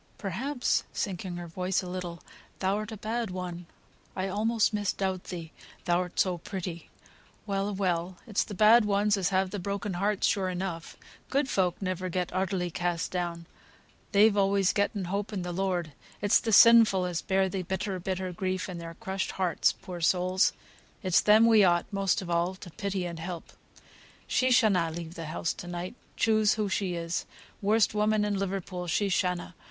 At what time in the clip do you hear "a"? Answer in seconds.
1.83-1.87, 2.91-2.97, 7.69-7.71